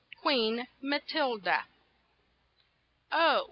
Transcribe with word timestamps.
QUEEN 0.23 0.65
MATILDA. 0.81 1.67
OH! 3.11 3.39